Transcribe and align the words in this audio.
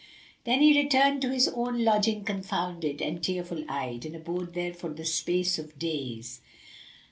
Then 0.45 0.61
he 0.63 0.75
returned 0.75 1.21
to 1.21 1.29
his 1.31 1.47
own 1.49 1.83
lodging 1.83 2.23
confounded 2.23 3.03
and 3.03 3.21
tearful 3.23 3.63
eyed, 3.69 4.03
and 4.03 4.15
abode 4.15 4.55
there 4.55 4.73
for 4.73 4.91
the 4.91 5.05
space 5.05 5.59
of 5.59 5.67
ten 5.67 5.77
days. 5.77 6.41